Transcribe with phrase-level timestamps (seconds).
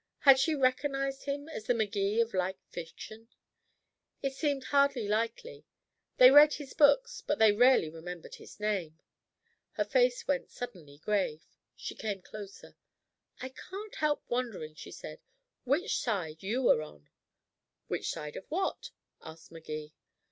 [0.21, 3.29] Had she recognized him as the Magee of light fiction?
[4.23, 5.67] It seemed hardly likely;
[6.17, 8.99] they read his books, but they rarely remembered his name.
[9.73, 11.45] Her face went suddenly grave.
[11.75, 12.75] She came closer.
[13.41, 15.21] "I can't help wondering," she said,
[15.65, 17.07] "which side you are on?"
[17.85, 18.89] "Which side of what?"
[19.21, 19.93] asked Magee.